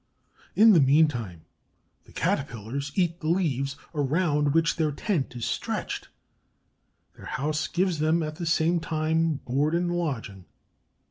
In 0.55 0.73
the 0.73 0.79
meantime, 0.79 1.41
the 2.05 2.11
Caterpillars 2.11 2.91
eat 2.95 3.19
the 3.19 3.27
leaves 3.27 3.75
around 3.93 4.51
which 4.51 4.77
their 4.77 4.91
tent 4.91 5.35
is 5.35 5.45
stretched. 5.45 6.09
Their 7.15 7.27
house 7.27 7.67
gives 7.67 7.99
them 7.99 8.23
at 8.23 8.37
the 8.37 8.47
same 8.47 8.79
time 8.79 9.41
board 9.45 9.75
and 9.75 9.95
lodging. 9.95 10.45